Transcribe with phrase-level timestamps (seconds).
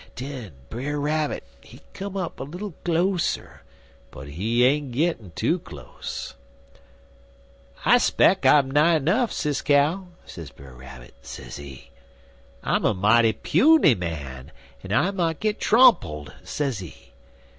[0.15, 3.61] Den Brer Rabbit, he come up little closer,
[4.09, 6.33] but he ain't gittin' too close.
[7.85, 11.91] "'I speck I'm nigh nuff, Sis Cow,' sez Brer Rabbit, sezee.
[12.63, 14.51] 'I'm a mighty puny man,
[14.83, 17.13] en I might git trompled,' sezee.